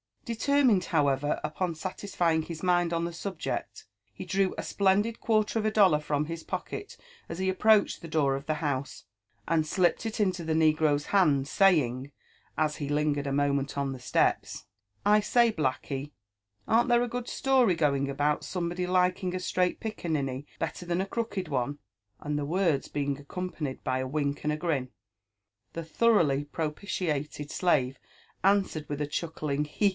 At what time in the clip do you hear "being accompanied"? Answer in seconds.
22.87-23.83